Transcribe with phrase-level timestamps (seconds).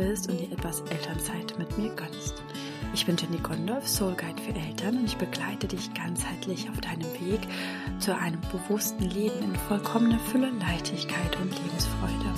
[0.00, 2.42] bist und dir etwas Elternzeit mit mir gönnst.
[2.94, 7.04] Ich bin Jenny Gondorf, Soul Guide für Eltern und ich begleite dich ganzheitlich auf deinem
[7.20, 7.40] Weg
[7.98, 12.34] zu einem bewussten Leben in vollkommener Fülle, Leichtigkeit und Lebensfreude.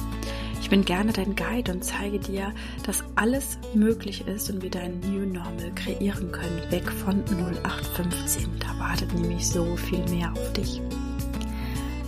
[0.61, 2.53] Ich bin gerne dein Guide und zeige dir,
[2.85, 8.49] dass alles möglich ist und wir dein New Normal kreieren können, weg von 0815.
[8.59, 10.83] Da wartet nämlich so viel mehr auf dich.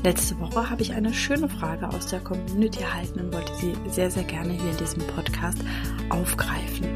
[0.05, 4.10] Letzte Woche habe ich eine schöne Frage aus der Community erhalten und wollte sie sehr,
[4.10, 5.56] sehr gerne hier in diesem Podcast
[6.10, 6.88] aufgreifen.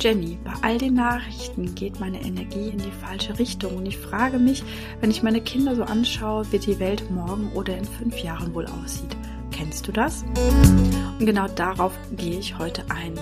[0.00, 4.40] Jenny, bei all den Nachrichten geht meine Energie in die falsche Richtung und ich frage
[4.40, 4.64] mich,
[5.00, 8.66] wenn ich meine Kinder so anschaue, wie die Welt morgen oder in fünf Jahren wohl
[8.66, 9.16] aussieht.
[9.52, 10.24] Kennst du das?
[11.20, 13.14] Und genau darauf gehe ich heute ein.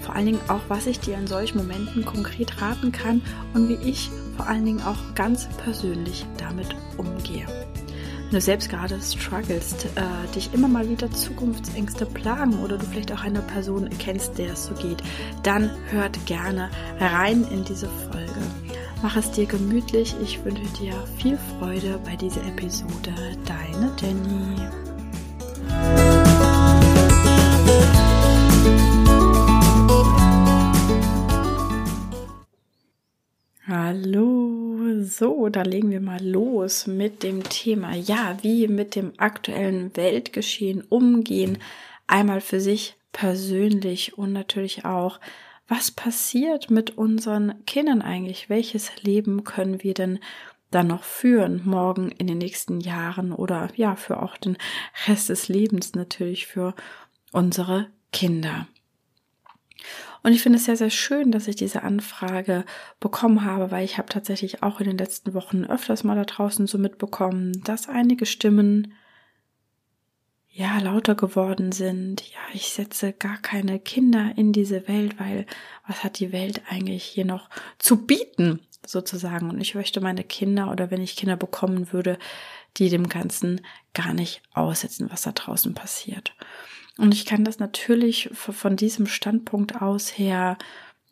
[0.00, 3.20] Vor allen Dingen auch, was ich dir in solchen Momenten konkret raten kann
[3.52, 7.46] und wie ich vor allen Dingen auch ganz persönlich damit umgehe.
[8.34, 13.22] Du selbst gerade strugglest, äh, dich immer mal wieder Zukunftsängste plagen oder du vielleicht auch
[13.22, 15.04] eine Person kennst, der es so geht,
[15.44, 16.68] dann hört gerne
[16.98, 18.42] rein in diese Folge.
[19.04, 20.16] Mach es dir gemütlich.
[20.20, 23.14] Ich wünsche dir viel Freude bei dieser Episode.
[23.46, 24.63] Deine Jenny.
[35.16, 40.82] So, da legen wir mal los mit dem Thema, ja, wie mit dem aktuellen Weltgeschehen
[40.82, 41.58] umgehen,
[42.06, 45.20] einmal für sich persönlich und natürlich auch,
[45.66, 48.50] was passiert mit unseren Kindern eigentlich?
[48.50, 50.18] Welches Leben können wir denn
[50.70, 54.58] dann noch führen, morgen in den nächsten Jahren oder ja, für auch den
[55.06, 56.74] Rest des Lebens natürlich für
[57.32, 58.66] unsere Kinder.
[60.24, 62.64] Und ich finde es sehr, sehr schön, dass ich diese Anfrage
[62.98, 66.66] bekommen habe, weil ich habe tatsächlich auch in den letzten Wochen öfters mal da draußen
[66.66, 68.94] so mitbekommen, dass einige Stimmen
[70.48, 72.22] ja lauter geworden sind.
[72.22, 75.44] Ja, ich setze gar keine Kinder in diese Welt, weil
[75.86, 79.50] was hat die Welt eigentlich hier noch zu bieten, sozusagen?
[79.50, 82.18] Und ich möchte meine Kinder oder wenn ich Kinder bekommen würde,
[82.78, 83.60] die dem Ganzen
[83.92, 86.34] gar nicht aussetzen, was da draußen passiert.
[86.98, 90.56] Und ich kann das natürlich von diesem Standpunkt aus her,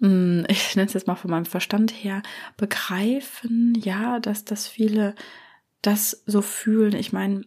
[0.00, 2.22] hm, ich nenne es jetzt mal von meinem Verstand her,
[2.56, 5.14] begreifen, ja, dass das viele
[5.82, 6.94] das so fühlen.
[6.94, 7.42] Ich meine,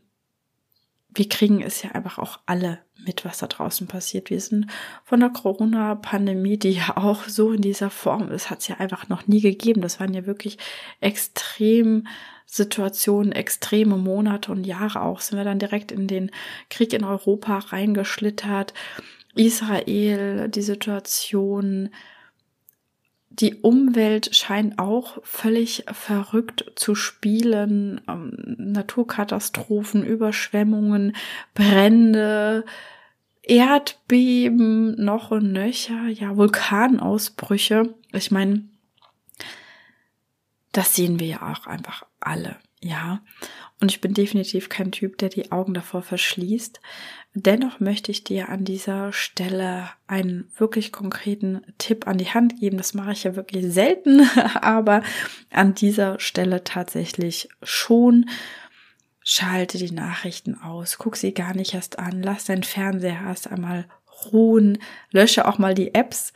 [1.15, 4.29] wir kriegen es ja einfach auch alle mit, was da draußen passiert.
[4.29, 4.67] Wir sind
[5.03, 9.09] von der Corona-Pandemie, die ja auch so in dieser Form ist, hat es ja einfach
[9.09, 9.81] noch nie gegeben.
[9.81, 10.57] Das waren ja wirklich
[11.01, 12.07] extrem
[12.45, 16.31] Situationen, extreme Monate und Jahre auch, sind wir dann direkt in den
[16.69, 18.73] Krieg in Europa reingeschlittert.
[19.35, 21.89] Israel, die Situation,
[23.40, 28.01] die Umwelt scheint auch völlig verrückt zu spielen.
[28.07, 31.16] Ähm, Naturkatastrophen, Überschwemmungen,
[31.53, 32.66] Brände,
[33.44, 37.94] Erdbeben, noch und nöcher, ja, Vulkanausbrüche.
[38.13, 38.63] Ich meine,
[40.72, 43.22] das sehen wir ja auch einfach alle, ja.
[43.81, 46.79] Und ich bin definitiv kein Typ, der die Augen davor verschließt.
[47.33, 52.77] Dennoch möchte ich dir an dieser Stelle einen wirklich konkreten Tipp an die Hand geben.
[52.77, 54.21] Das mache ich ja wirklich selten,
[54.61, 55.03] aber
[55.49, 58.29] an dieser Stelle tatsächlich schon.
[59.27, 63.87] Schalte die Nachrichten aus, guck sie gar nicht erst an, lass dein Fernseher erst einmal
[64.31, 64.77] ruhen,
[65.11, 66.31] lösche auch mal die Apps.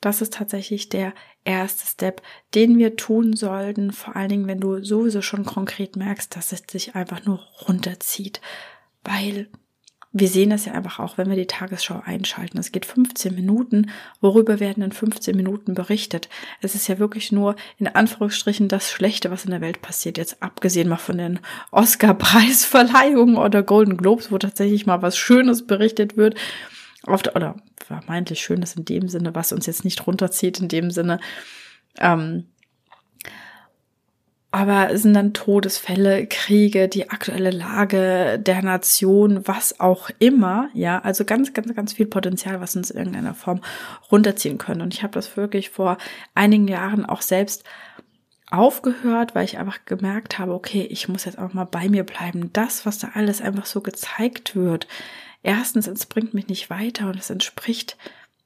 [0.00, 1.12] Das ist tatsächlich der
[1.44, 2.22] erste Step,
[2.54, 6.62] den wir tun sollten, vor allen Dingen, wenn du sowieso schon konkret merkst, dass es
[6.70, 8.40] sich einfach nur runterzieht,
[9.04, 9.48] weil
[10.12, 12.58] wir sehen das ja einfach auch, wenn wir die Tagesschau einschalten.
[12.58, 13.90] Es geht 15 Minuten.
[14.20, 16.28] Worüber werden in 15 Minuten berichtet?
[16.60, 20.18] Es ist ja wirklich nur in Anführungsstrichen das Schlechte, was in der Welt passiert.
[20.18, 21.38] Jetzt abgesehen mal von den
[21.70, 26.34] Oscar-Preisverleihungen oder Golden Globes, wo tatsächlich mal was Schönes berichtet wird
[27.06, 31.20] oft oder vermeintlich Schönes in dem Sinne, was uns jetzt nicht runterzieht in dem Sinne.
[31.98, 32.46] Ähm,
[34.52, 40.98] aber es sind dann Todesfälle, Kriege, die aktuelle Lage der Nation, was auch immer, ja,
[40.98, 43.60] also ganz, ganz, ganz viel Potenzial, was uns in irgendeiner Form
[44.10, 44.80] runterziehen können.
[44.80, 45.98] Und ich habe das wirklich vor
[46.34, 47.62] einigen Jahren auch selbst
[48.50, 52.52] aufgehört, weil ich einfach gemerkt habe, okay, ich muss jetzt auch mal bei mir bleiben.
[52.52, 54.88] Das, was da alles einfach so gezeigt wird,
[55.42, 57.96] erstens, es bringt mich nicht weiter und es entspricht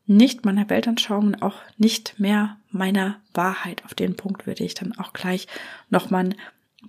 [0.07, 3.85] nicht meiner Weltanschauung und auch nicht mehr meiner Wahrheit.
[3.85, 5.47] Auf den Punkt würde ich dann auch gleich
[5.89, 6.35] nochmal ein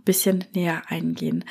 [0.04, 1.46] bisschen näher eingehen.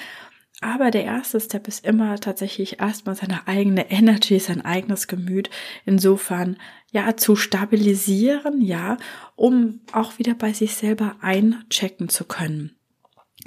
[0.60, 5.50] Aber der erste Step ist immer tatsächlich erstmal seine eigene Energy, sein eigenes Gemüt
[5.84, 6.56] insofern
[6.90, 8.96] ja zu stabilisieren, ja,
[9.36, 12.76] um auch wieder bei sich selber einchecken zu können.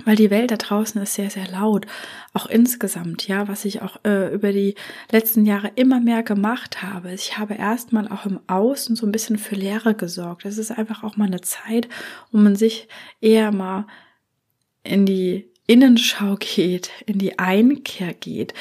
[0.06, 1.86] Weil die Welt da draußen ist sehr, sehr laut.
[2.34, 4.76] Auch insgesamt, ja, was ich auch äh, über die
[5.12, 7.14] letzten Jahre immer mehr gemacht habe.
[7.14, 10.46] Ich habe erstmal auch im Außen so ein bisschen für Leere gesorgt.
[10.46, 11.90] Es ist einfach auch mal eine Zeit,
[12.32, 12.88] wo man sich
[13.22, 13.88] eher mal
[14.84, 18.54] in die Innenschau geht, in die Einkehr geht,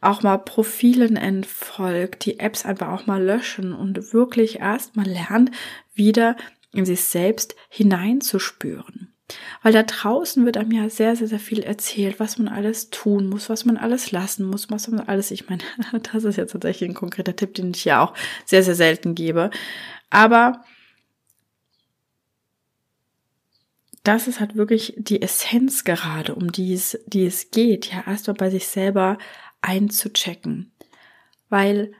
[0.00, 5.50] auch mal Profilen entfolgt, die Apps einfach auch mal löschen und wirklich erstmal lernt,
[5.94, 6.36] wieder
[6.72, 9.07] in sich selbst hineinzuspüren.
[9.62, 13.28] Weil da draußen wird einem ja sehr, sehr, sehr viel erzählt, was man alles tun
[13.28, 15.62] muss, was man alles lassen muss, was man alles, ich meine,
[16.12, 18.14] das ist jetzt tatsächlich ein konkreter Tipp, den ich ja auch
[18.46, 19.50] sehr, sehr selten gebe.
[20.10, 20.64] Aber
[24.04, 28.36] das ist halt wirklich die Essenz gerade, um die es, die es geht, ja, erstmal
[28.36, 29.18] bei sich selber
[29.60, 30.72] einzuchecken.
[31.50, 31.92] Weil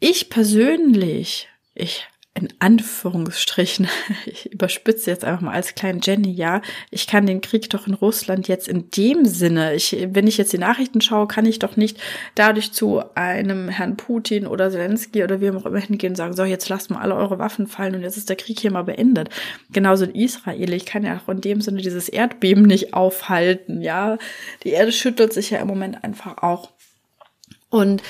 [0.00, 3.86] ich persönlich, ich in Anführungsstrichen,
[4.26, 7.94] ich überspitze jetzt einfach mal als kleinen Jenny, ja, ich kann den Krieg doch in
[7.94, 11.76] Russland jetzt in dem Sinne, ich, wenn ich jetzt die Nachrichten schaue, kann ich doch
[11.76, 12.00] nicht
[12.34, 16.44] dadurch zu einem Herrn Putin oder Zelensky oder wie auch immer hingehen und sagen, so,
[16.44, 19.28] jetzt lasst mal alle eure Waffen fallen und jetzt ist der Krieg hier mal beendet.
[19.70, 24.18] Genauso in Israel, ich kann ja auch in dem Sinne dieses Erdbeben nicht aufhalten, ja.
[24.64, 26.70] Die Erde schüttelt sich ja im Moment einfach auch.
[27.70, 28.02] Und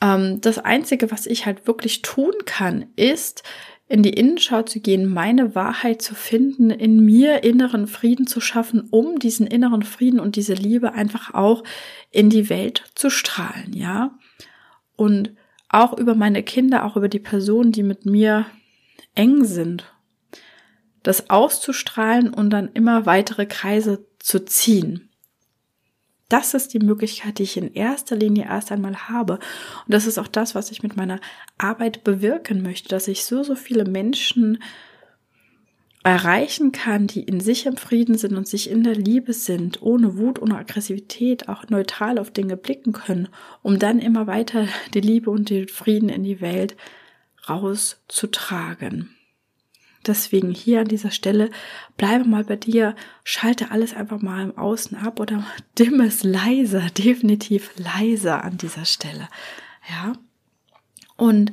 [0.00, 3.42] ähm, das Einzige, was ich halt wirklich tun kann, ist,
[3.90, 8.86] in die Innenschau zu gehen, meine Wahrheit zu finden, in mir inneren Frieden zu schaffen,
[8.90, 11.64] um diesen inneren Frieden und diese Liebe einfach auch
[12.12, 14.16] in die Welt zu strahlen, ja.
[14.94, 15.34] Und
[15.68, 18.46] auch über meine Kinder, auch über die Personen, die mit mir
[19.16, 19.92] eng sind,
[21.02, 25.09] das auszustrahlen und dann immer weitere Kreise zu ziehen.
[26.30, 29.34] Das ist die Möglichkeit, die ich in erster Linie erst einmal habe.
[29.34, 29.40] Und
[29.88, 31.20] das ist auch das, was ich mit meiner
[31.58, 34.62] Arbeit bewirken möchte, dass ich so, so viele Menschen
[36.04, 40.16] erreichen kann, die in sich im Frieden sind und sich in der Liebe sind, ohne
[40.16, 43.28] Wut, ohne Aggressivität, auch neutral auf Dinge blicken können,
[43.62, 46.76] um dann immer weiter die Liebe und den Frieden in die Welt
[47.48, 49.10] rauszutragen.
[50.06, 51.50] Deswegen hier an dieser Stelle,
[51.96, 55.44] bleibe mal bei dir, schalte alles einfach mal im Außen ab oder
[55.78, 59.28] dimme es leiser, definitiv leiser an dieser Stelle.
[59.88, 60.12] Ja.
[61.16, 61.52] Und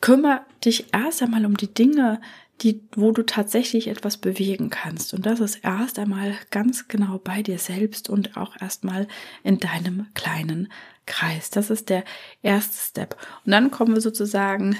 [0.00, 2.20] kümmere dich erst einmal um die Dinge,
[2.62, 5.14] die, wo du tatsächlich etwas bewegen kannst.
[5.14, 9.06] Und das ist erst einmal ganz genau bei dir selbst und auch erstmal
[9.44, 10.68] in deinem kleinen
[11.06, 11.50] Kreis.
[11.50, 12.04] Das ist der
[12.42, 13.16] erste Step.
[13.44, 14.76] Und dann kommen wir sozusagen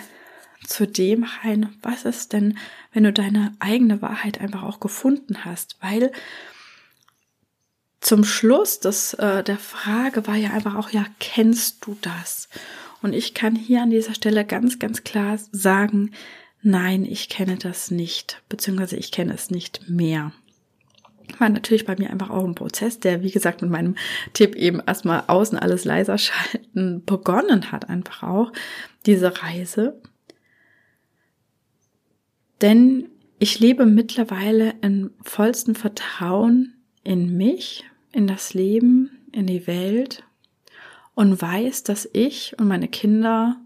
[0.66, 2.58] zu dem rein, was ist denn,
[2.92, 6.12] wenn du deine eigene Wahrheit einfach auch gefunden hast, weil
[8.00, 12.48] zum Schluss des, äh, der Frage war ja einfach auch, ja, kennst du das?
[13.02, 16.12] Und ich kann hier an dieser Stelle ganz, ganz klar sagen,
[16.62, 20.32] nein, ich kenne das nicht, beziehungsweise ich kenne es nicht mehr.
[21.38, 23.96] War natürlich bei mir einfach auch ein Prozess, der, wie gesagt, mit meinem
[24.32, 28.52] Tipp eben erstmal außen alles leiser schalten begonnen hat, einfach auch
[29.06, 30.00] diese Reise.
[32.60, 33.08] Denn
[33.38, 36.74] ich lebe mittlerweile im vollsten Vertrauen
[37.04, 40.24] in mich, in das Leben, in die Welt
[41.14, 43.56] und weiß, dass ich und meine Kinder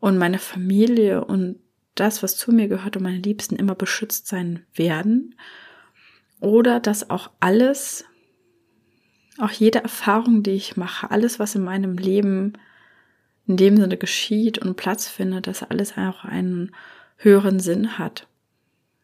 [0.00, 1.58] und meine Familie und
[1.94, 5.34] das, was zu mir gehört und meine Liebsten immer beschützt sein werden.
[6.40, 8.04] Oder dass auch alles,
[9.38, 12.52] auch jede Erfahrung, die ich mache, alles, was in meinem Leben
[13.46, 16.72] in dem Sinne geschieht und Platz findet, dass alles auch einen
[17.18, 18.26] höheren Sinn hat,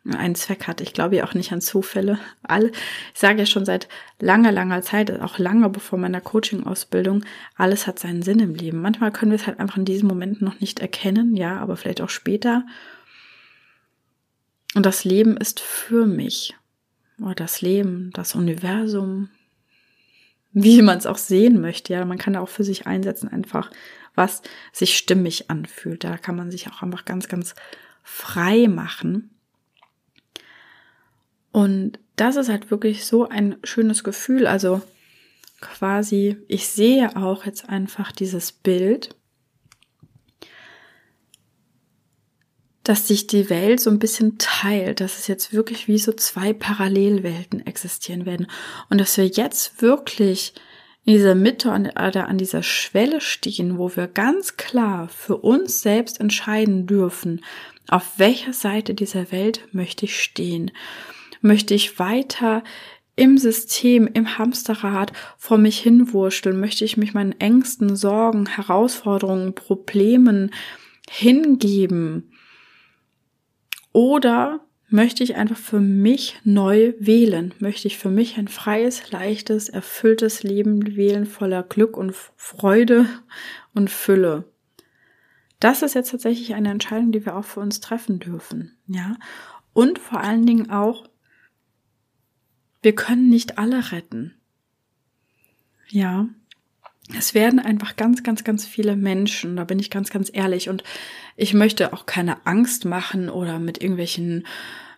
[0.04, 0.80] einen Zweck hat.
[0.80, 2.18] Ich glaube ja auch nicht an Zufälle.
[2.42, 3.88] Alle, ich sage ja schon seit
[4.20, 7.24] langer, langer Zeit, auch lange bevor meiner Coaching-Ausbildung,
[7.56, 8.80] alles hat seinen Sinn im Leben.
[8.80, 12.00] Manchmal können wir es halt einfach in diesem Moment noch nicht erkennen, ja, aber vielleicht
[12.00, 12.64] auch später.
[14.74, 16.54] Und das Leben ist für mich.
[17.20, 19.28] Oder das Leben, das Universum,
[20.52, 21.92] wie man es auch sehen möchte.
[21.92, 23.70] Ja, man kann da auch für sich einsetzen, einfach
[24.14, 24.42] was
[24.72, 26.04] sich stimmig anfühlt.
[26.04, 27.54] Da kann man sich auch einfach ganz, ganz
[28.04, 29.30] frei machen.
[31.50, 34.46] Und das ist halt wirklich so ein schönes Gefühl.
[34.46, 34.82] Also
[35.60, 39.16] quasi, ich sehe auch jetzt einfach dieses Bild,
[42.84, 46.52] dass sich die Welt so ein bisschen teilt, dass es jetzt wirklich wie so zwei
[46.52, 48.46] Parallelwelten existieren werden
[48.90, 50.52] und dass wir jetzt wirklich
[51.06, 56.20] in dieser Mitte oder an dieser Schwelle stehen, wo wir ganz klar für uns selbst
[56.20, 57.42] entscheiden dürfen,
[57.88, 60.70] auf welcher Seite dieser Welt möchte ich stehen?
[61.40, 62.62] Möchte ich weiter
[63.16, 66.58] im System, im Hamsterrad vor mich hinwurschteln?
[66.58, 70.50] Möchte ich mich meinen Ängsten, Sorgen, Herausforderungen, Problemen
[71.08, 72.32] hingeben?
[73.92, 77.54] Oder möchte ich einfach für mich neu wählen?
[77.58, 83.06] Möchte ich für mich ein freies, leichtes, erfülltes Leben wählen, voller Glück und Freude
[83.74, 84.44] und Fülle?
[85.64, 89.16] Das ist jetzt tatsächlich eine Entscheidung, die wir auch für uns treffen dürfen, ja.
[89.72, 91.08] Und vor allen Dingen auch,
[92.82, 94.34] wir können nicht alle retten.
[95.88, 96.28] Ja,
[97.16, 100.68] es werden einfach ganz, ganz, ganz viele Menschen, da bin ich ganz, ganz ehrlich.
[100.68, 100.84] Und
[101.34, 104.46] ich möchte auch keine Angst machen oder mit irgendwelchen,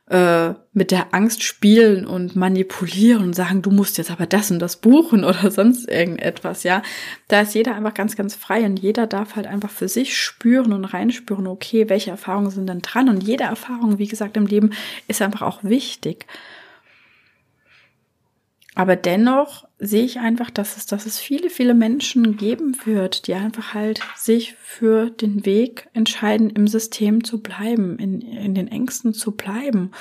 [0.08, 4.60] äh, mit der Angst spielen und manipulieren und sagen, du musst jetzt aber das und
[4.60, 6.82] das buchen oder sonst irgendetwas, ja.
[7.28, 10.72] Da ist jeder einfach ganz, ganz frei und jeder darf halt einfach für sich spüren
[10.72, 13.08] und reinspüren, okay, welche Erfahrungen sind denn dran?
[13.08, 14.70] Und jede Erfahrung, wie gesagt, im Leben
[15.08, 16.26] ist einfach auch wichtig.
[18.76, 23.32] Aber dennoch sehe ich einfach, dass es, dass es viele, viele Menschen geben wird, die
[23.32, 29.14] einfach halt sich für den Weg entscheiden, im System zu bleiben, in, in den Ängsten
[29.14, 29.92] zu bleiben.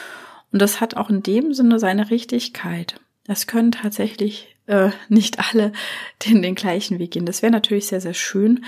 [0.51, 2.99] Und das hat auch in dem Sinne seine Richtigkeit.
[3.27, 5.71] Es können tatsächlich äh, nicht alle
[6.25, 7.25] den, den gleichen Weg gehen.
[7.25, 8.65] Das wäre natürlich sehr, sehr schön.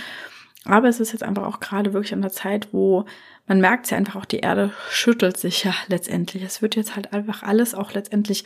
[0.68, 3.06] Aber es ist jetzt einfach auch gerade wirklich an der Zeit, wo
[3.48, 6.44] man merkt ja einfach auch, die Erde schüttelt sich ja letztendlich.
[6.44, 8.44] Es wird jetzt halt einfach alles auch letztendlich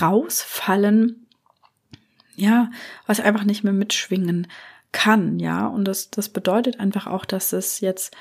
[0.00, 1.26] rausfallen,
[2.34, 2.70] ja,
[3.06, 4.48] was einfach nicht mehr mitschwingen
[4.92, 5.66] kann, ja.
[5.66, 8.14] Und das, das bedeutet einfach auch, dass es jetzt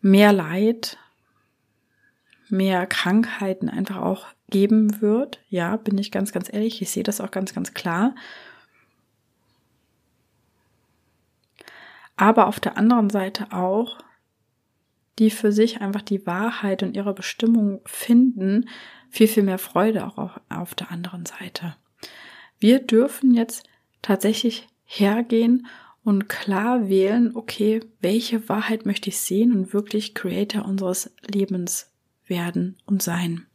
[0.00, 0.98] mehr Leid,
[2.48, 5.40] mehr Krankheiten einfach auch geben wird.
[5.48, 6.82] Ja, bin ich ganz, ganz ehrlich.
[6.82, 8.14] Ich sehe das auch ganz, ganz klar.
[12.16, 13.98] Aber auf der anderen Seite auch
[15.18, 18.68] die für sich einfach die Wahrheit und ihre Bestimmung finden,
[19.10, 21.76] viel, viel mehr Freude auch auf, auf der anderen Seite.
[22.58, 23.64] Wir dürfen jetzt
[24.02, 25.66] tatsächlich hergehen
[26.02, 31.92] und klar wählen, okay, welche Wahrheit möchte ich sehen und wirklich Creator unseres Lebens
[32.26, 33.46] werden und sein.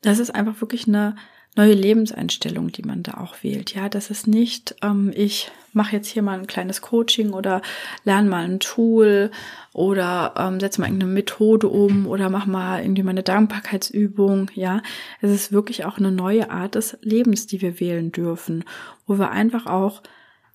[0.00, 1.14] Das ist einfach wirklich eine
[1.54, 3.74] neue Lebenseinstellung, die man da auch wählt.
[3.74, 7.60] Ja, das ist nicht, ähm, ich mache jetzt hier mal ein kleines Coaching oder
[8.04, 9.30] lerne mal ein Tool
[9.72, 14.50] oder ähm, setze mal irgendeine Methode um oder mach mal irgendwie meine Dankbarkeitsübung.
[14.54, 14.82] Ja,
[15.20, 18.64] es ist wirklich auch eine neue Art des Lebens, die wir wählen dürfen,
[19.06, 20.02] wo wir einfach auch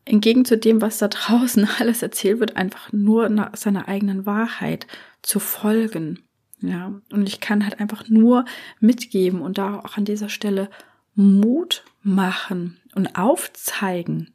[0.05, 4.87] entgegen zu dem, was da draußen alles erzählt wird, einfach nur nach seiner eigenen Wahrheit
[5.21, 6.26] zu folgen.
[6.59, 8.45] Ja, und ich kann halt einfach nur
[8.79, 10.69] mitgeben und da auch an dieser Stelle
[11.13, 14.33] Mut machen und aufzeigen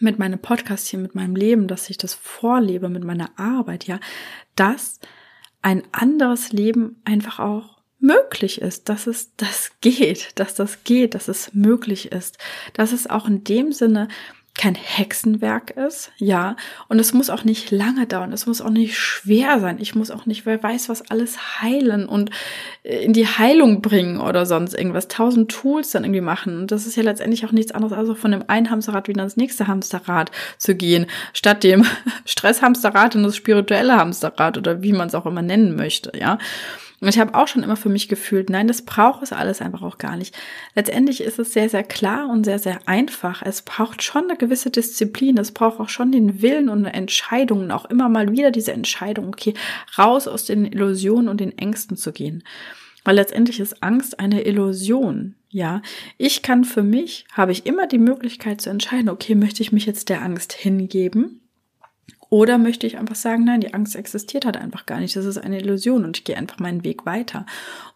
[0.00, 4.00] mit meinem Podcast hier, mit meinem Leben, dass ich das vorlebe, mit meiner Arbeit, ja,
[4.56, 4.98] dass
[5.62, 11.28] ein anderes Leben einfach auch möglich ist, dass es das geht, dass das geht, dass
[11.28, 12.38] es möglich ist,
[12.74, 14.08] dass es auch in dem Sinne
[14.54, 16.56] kein Hexenwerk ist, ja,
[16.88, 20.12] und es muss auch nicht lange dauern, es muss auch nicht schwer sein, ich muss
[20.12, 22.30] auch nicht, wer weiß, was alles heilen und
[22.84, 26.56] äh, in die Heilung bringen oder sonst irgendwas, tausend Tools dann irgendwie machen.
[26.60, 29.36] Und das ist ja letztendlich auch nichts anderes, als von dem einen Hamsterrad wieder ins
[29.36, 31.84] nächste Hamsterrad zu gehen, statt dem
[32.24, 36.38] Stresshamsterrad in das spirituelle Hamsterrad oder wie man es auch immer nennen möchte, ja.
[37.04, 39.82] Und ich habe auch schon immer für mich gefühlt, nein, das braucht es alles einfach
[39.82, 40.34] auch gar nicht.
[40.74, 43.42] Letztendlich ist es sehr, sehr klar und sehr, sehr einfach.
[43.44, 45.36] Es braucht schon eine gewisse Disziplin.
[45.36, 49.52] Es braucht auch schon den Willen und Entscheidungen, auch immer mal wieder diese Entscheidung, okay,
[49.98, 52.42] raus aus den Illusionen und den Ängsten zu gehen.
[53.04, 55.34] Weil letztendlich ist Angst eine Illusion.
[55.50, 55.82] Ja,
[56.16, 59.84] ich kann für mich, habe ich immer die Möglichkeit zu entscheiden, okay, möchte ich mich
[59.84, 61.42] jetzt der Angst hingeben
[62.34, 65.14] oder möchte ich einfach sagen, nein, die Angst existiert halt einfach gar nicht.
[65.14, 67.46] Das ist eine Illusion und ich gehe einfach meinen Weg weiter.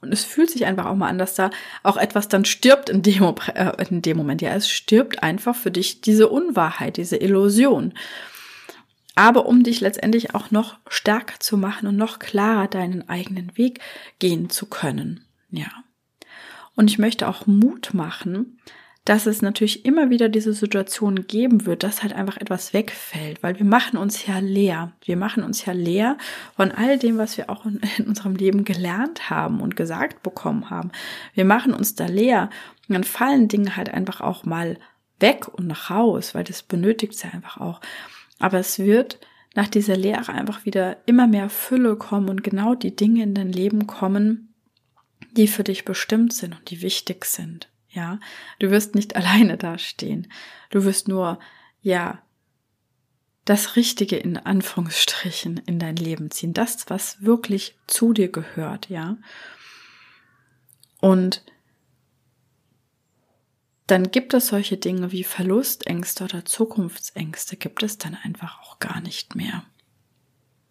[0.01, 1.51] Und es fühlt sich einfach auch mal an, dass da
[1.83, 4.41] auch etwas dann stirbt in dem, äh, in dem Moment.
[4.41, 7.95] Ja, es stirbt einfach für dich diese Unwahrheit, diese Illusion.
[9.17, 13.81] Aber um dich letztendlich auch noch stärker zu machen und noch klarer deinen eigenen Weg
[14.21, 15.25] gehen zu können.
[15.51, 15.67] Ja.
[16.77, 18.61] Und ich möchte auch Mut machen,
[19.09, 23.59] dass es natürlich immer wieder diese Situation geben wird, dass halt einfach etwas wegfällt, weil
[23.59, 24.93] wir machen uns ja leer.
[25.03, 26.19] Wir machen uns ja leer
[26.57, 30.69] von all dem, was wir auch in, in unserem Leben gelernt haben und gesagt bekommen
[30.69, 30.93] haben.
[31.33, 32.51] Wir machen uns da leer
[32.87, 34.77] und dann fallen Dinge halt einfach auch mal
[35.21, 37.81] weg und nach raus, weil das benötigt sie einfach auch.
[38.39, 39.21] Aber es wird
[39.55, 43.53] nach dieser Lehre einfach wieder immer mehr Fülle kommen und genau die Dinge in dein
[43.53, 44.53] Leben kommen,
[45.33, 47.71] die für dich bestimmt sind und die wichtig sind.
[47.99, 48.21] Ja,
[48.61, 50.33] du wirst nicht alleine dastehen.
[50.71, 51.41] Du wirst nur,
[51.83, 52.23] ja,
[53.45, 56.53] das Richtige in Anführungsstrichen in dein Leben ziehen.
[56.53, 59.17] Das, was wirklich zu dir gehört, ja.
[61.01, 61.43] Und
[63.89, 69.01] dann gibt es solche Dinge wie Verlustängste oder Zukunftsängste, gibt es dann einfach auch gar
[69.01, 69.65] nicht mehr.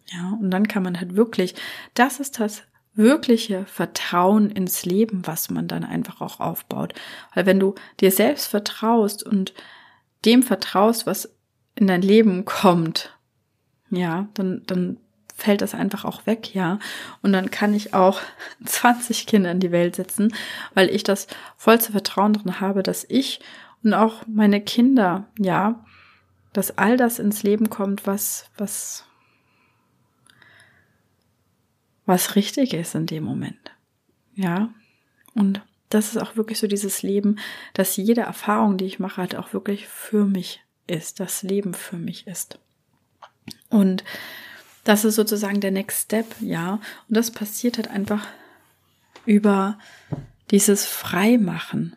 [0.06, 1.56] Ja, und dann kann man halt wirklich,
[1.94, 2.62] das ist das
[2.98, 6.92] wirkliche Vertrauen ins Leben, was man dann einfach auch aufbaut.
[7.34, 9.54] Weil wenn du dir selbst vertraust und
[10.26, 11.34] dem vertraust, was
[11.76, 13.16] in dein Leben kommt,
[13.88, 14.98] ja, dann, dann
[15.34, 16.80] fällt das einfach auch weg, ja.
[17.22, 18.20] Und dann kann ich auch
[18.66, 20.34] 20 Kinder in die Welt setzen,
[20.74, 23.40] weil ich das vollste Vertrauen drin habe, dass ich
[23.84, 25.84] und auch meine Kinder, ja,
[26.52, 29.04] dass all das ins Leben kommt, was, was,
[32.08, 33.70] was richtig ist in dem Moment.
[34.34, 34.72] Ja.
[35.34, 35.60] Und
[35.90, 37.38] das ist auch wirklich so dieses Leben,
[37.74, 41.96] dass jede Erfahrung, die ich mache, halt auch wirklich für mich ist, das Leben für
[41.96, 42.58] mich ist.
[43.68, 44.04] Und
[44.84, 46.80] das ist sozusagen der Next Step, ja.
[47.08, 48.26] Und das passiert halt einfach
[49.26, 49.78] über
[50.50, 51.94] dieses Freimachen,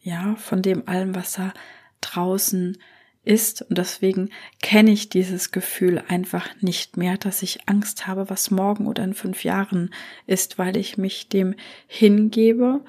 [0.00, 1.52] ja, von dem allem, was da
[2.00, 2.80] draußen ist.
[3.26, 4.30] Und deswegen
[4.62, 9.14] kenne ich dieses Gefühl einfach nicht mehr, dass ich Angst habe, was morgen oder in
[9.14, 9.90] fünf Jahren
[10.26, 11.54] ist, weil ich mich dem
[11.86, 12.82] hingebe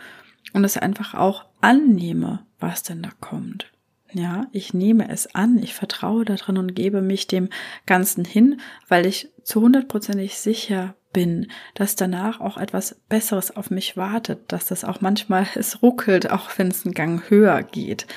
[0.54, 3.72] und es einfach auch annehme, was denn da kommt.
[4.14, 7.50] Ja, ich nehme es an, ich vertraue darin und gebe mich dem
[7.86, 8.60] Ganzen hin,
[8.90, 14.66] weil ich zu hundertprozentig sicher bin, dass danach auch etwas Besseres auf mich wartet, dass
[14.66, 18.08] das auch manchmal es ruckelt, auch wenn es einen Gang höher geht.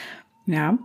[0.46, 0.78] Ja.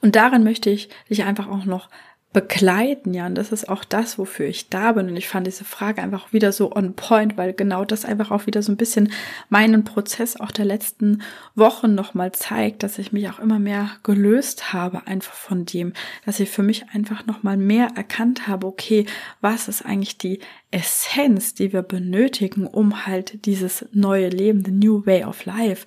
[0.00, 1.88] Und darin möchte ich dich einfach auch noch
[2.32, 5.08] begleiten, ja, und das ist auch das, wofür ich da bin.
[5.08, 8.46] Und ich fand diese Frage einfach wieder so on point, weil genau das einfach auch
[8.46, 9.12] wieder so ein bisschen
[9.48, 11.22] meinen Prozess auch der letzten
[11.56, 15.92] Wochen nochmal zeigt, dass ich mich auch immer mehr gelöst habe, einfach von dem,
[16.24, 19.06] dass ich für mich einfach nochmal mehr erkannt habe, okay,
[19.40, 20.38] was ist eigentlich die
[20.70, 25.84] Essenz, die wir benötigen, um halt dieses neue Leben, the new way of life,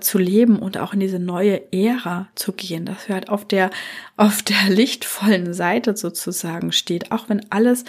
[0.00, 3.70] zu leben und auch in diese neue Ära zu gehen, dass wir halt auf der,
[4.16, 7.84] auf der lichtvollen Seite sozusagen steht, auch wenn alles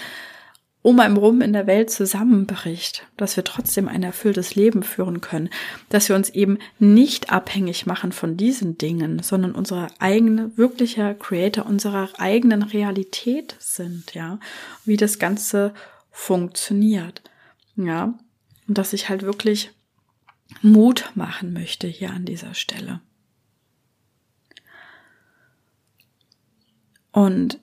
[0.81, 5.49] um einem rum in der Welt zusammenbricht, dass wir trotzdem ein erfülltes Leben führen können,
[5.89, 11.65] dass wir uns eben nicht abhängig machen von diesen Dingen, sondern unsere eigene, wirklicher Creator
[11.65, 14.39] unserer eigenen Realität sind, ja,
[14.85, 15.73] wie das Ganze
[16.11, 17.21] funktioniert,
[17.75, 18.13] ja,
[18.67, 19.71] und dass ich halt wirklich
[20.61, 23.01] Mut machen möchte hier an dieser Stelle.
[27.11, 27.59] Und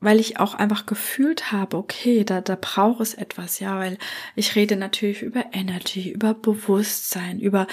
[0.00, 3.98] weil ich auch einfach gefühlt habe, okay, da, da braucht es etwas, ja, weil
[4.34, 7.68] ich rede natürlich über Energy, über Bewusstsein, über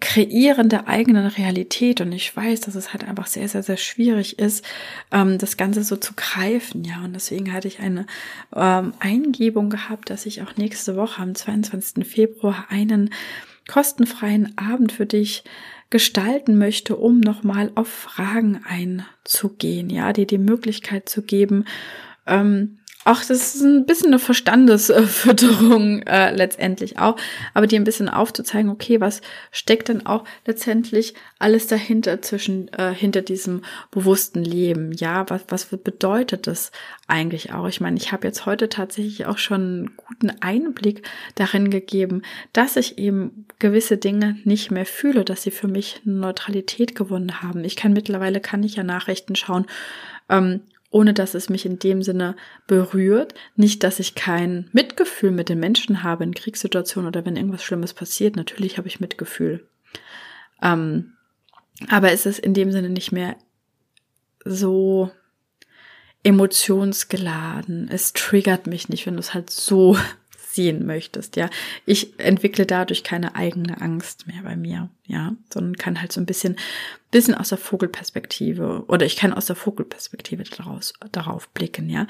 [0.00, 4.38] Kreieren der eigenen Realität und ich weiß, dass es halt einfach sehr, sehr, sehr schwierig
[4.38, 4.64] ist,
[5.12, 8.06] ähm, das Ganze so zu greifen, ja, und deswegen hatte ich eine
[8.54, 12.06] ähm, Eingebung gehabt, dass ich auch nächste Woche am 22.
[12.06, 13.10] Februar einen
[13.68, 15.44] kostenfreien Abend für dich
[15.90, 21.64] gestalten möchte, um nochmal auf Fragen einzugehen, ja, dir die Möglichkeit zu geben,
[22.26, 27.14] ähm, Ach, das ist ein bisschen eine Verstandesfütterung äh, letztendlich auch,
[27.54, 29.20] aber dir ein bisschen aufzuzeigen, okay, was
[29.52, 34.90] steckt denn auch letztendlich alles dahinter zwischen äh, hinter diesem bewussten Leben?
[34.90, 36.72] Ja, was was bedeutet das
[37.06, 37.68] eigentlich auch?
[37.68, 42.74] Ich meine, ich habe jetzt heute tatsächlich auch schon einen guten Einblick darin gegeben, dass
[42.74, 47.62] ich eben gewisse Dinge nicht mehr fühle, dass sie für mich Neutralität gewonnen haben.
[47.62, 49.66] Ich kann mittlerweile kann ich ja Nachrichten schauen.
[50.28, 53.34] Ähm, ohne dass es mich in dem Sinne berührt.
[53.54, 57.94] Nicht, dass ich kein Mitgefühl mit den Menschen habe in Kriegssituationen oder wenn irgendwas Schlimmes
[57.94, 58.36] passiert.
[58.36, 59.66] Natürlich habe ich Mitgefühl.
[60.62, 61.12] Ähm,
[61.88, 63.36] aber es ist in dem Sinne nicht mehr
[64.44, 65.10] so
[66.22, 67.88] emotionsgeladen.
[67.90, 69.96] Es triggert mich nicht, wenn du es halt so
[70.38, 71.50] sehen möchtest, ja.
[71.84, 76.26] Ich entwickle dadurch keine eigene Angst mehr bei mir, ja, sondern kann halt so ein
[76.26, 76.56] bisschen,
[77.12, 82.06] bisschen aus der Vogelperspektive oder ich kann aus der Vogelperspektive daraus, darauf blicken, ja.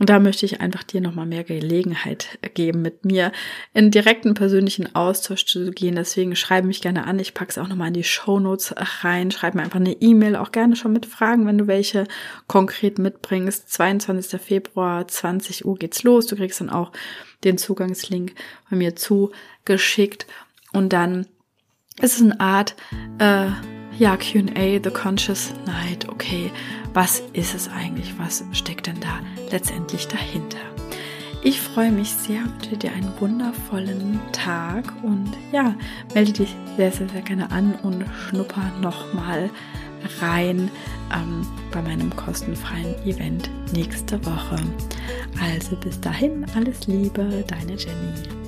[0.00, 3.30] Und da möchte ich einfach dir nochmal mehr Gelegenheit geben, mit mir
[3.72, 5.94] in direkten persönlichen Austausch zu gehen.
[5.94, 7.20] Deswegen schreibe mich gerne an.
[7.20, 9.30] Ich packe es auch nochmal in die Show Notes rein.
[9.30, 12.08] Schreib mir einfach eine E-Mail, auch gerne schon mit Fragen, wenn du welche
[12.48, 13.70] konkret mitbringst.
[13.70, 14.40] 22.
[14.40, 16.26] Februar, 20 Uhr geht's los.
[16.26, 16.90] Du kriegst dann auch
[17.44, 18.34] den Zugangslink
[18.68, 20.26] bei mir zugeschickt
[20.72, 21.26] und dann
[22.00, 22.74] ist es eine Art
[23.18, 23.48] äh,
[23.98, 26.08] ja Q&A, The Conscious Night.
[26.08, 26.50] Okay,
[26.92, 28.14] was ist es eigentlich?
[28.18, 30.58] Was steckt denn da letztendlich dahinter?
[31.42, 35.74] Ich freue mich sehr, wünsche dir einen wundervollen Tag und ja,
[36.14, 39.50] melde dich sehr, sehr, sehr gerne an und schnupper nochmal
[40.20, 40.70] rein
[41.14, 44.56] ähm, bei meinem kostenfreien Event nächste Woche.
[45.42, 48.43] Also bis dahin, alles Liebe, deine Jenny.